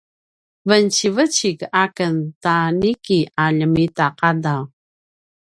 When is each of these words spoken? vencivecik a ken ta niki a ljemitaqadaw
vencivecik 0.69 1.57
a 1.83 1.85
ken 1.97 2.15
ta 2.43 2.55
niki 2.81 3.19
a 3.43 3.45
ljemitaqadaw 3.57 4.61